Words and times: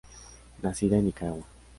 Nacida 0.63 0.97
en 0.97 1.05
Nicaragua. 1.05 1.45